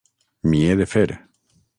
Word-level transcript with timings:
M'hi 0.51 0.61
he 0.69 0.77
de 0.79 0.87
fer. 0.95 1.05